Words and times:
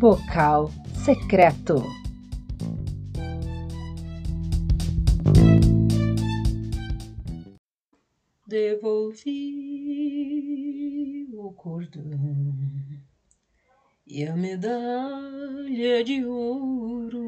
Vocal 0.00 0.72
secreto. 1.04 1.84
Devolvi 8.46 9.36
o 11.34 11.52
cordão 11.52 12.56
e 14.06 14.24
a 14.24 14.34
medalha 14.34 16.02
de 16.02 16.24
ouro 16.24 17.20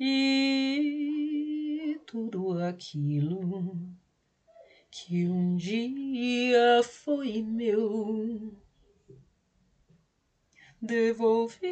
e 0.00 1.96
tudo 2.04 2.58
aquilo 2.58 3.78
que 4.90 5.28
um 5.28 5.54
dia 5.54 6.82
foi 6.82 7.40
meu. 7.40 8.60
Devolvi 10.84 11.70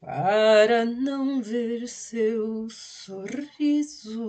para 0.00 0.86
não 0.86 1.42
ver 1.42 1.86
seu 1.86 2.70
sorriso 2.70 4.24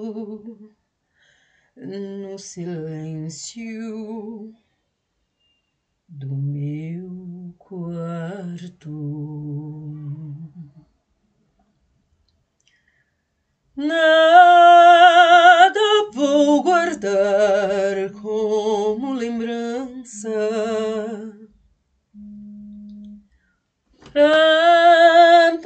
no 1.78 2.38
silêncio 2.38 4.54
do 6.10 6.36
meu 6.36 7.56
quarto. 7.58 8.92
Nada 13.78 15.80
vou 16.12 16.64
guardar 16.64 17.57
Não 24.18 25.62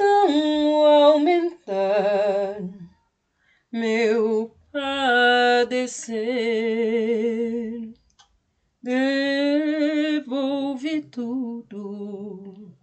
aumentar 0.84 2.58
meu 3.72 4.54
padecer, 4.70 6.12
devolvi 8.82 10.20
tudo. 11.00 12.76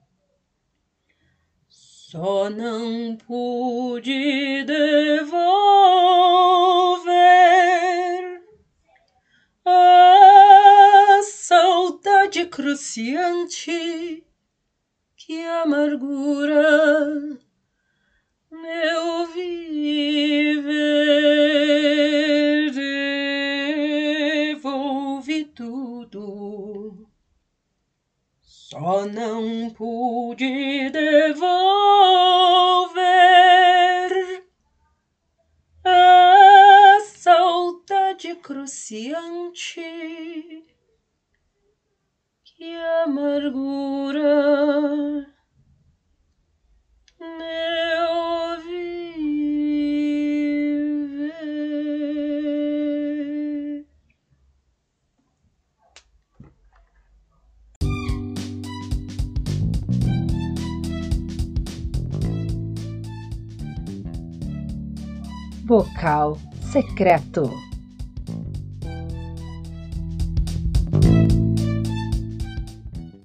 Só 1.68 2.50
não 2.50 3.16
pude 3.18 4.64
devolver 4.64 5.30
a 9.64 11.20
saudade 11.22 12.48
cruciante 12.48 14.26
que 15.20 15.46
amargura 15.46 17.38
meu 18.50 19.28
viver. 19.28 20.80
Devolvi 24.54 25.46
tudo, 25.46 27.08
só 28.42 29.06
não 29.06 29.70
pude 29.72 30.90
devolver 30.90 31.40
a 35.84 37.00
saudade 37.02 38.36
cruciante 38.36 39.82
que 42.44 42.76
amargura 43.04 43.79
Vocal 65.70 66.36
secreto. 66.62 67.69